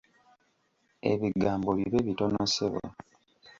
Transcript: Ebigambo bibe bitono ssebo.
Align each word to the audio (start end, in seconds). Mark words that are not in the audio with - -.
Ebigambo 1.11 1.69
bibe 1.77 1.99
bitono 2.07 2.39
ssebo. 2.47 2.81